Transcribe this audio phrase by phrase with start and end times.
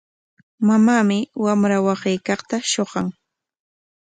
[0.67, 3.07] Mamanmi wamra waqaykaqta shuqan.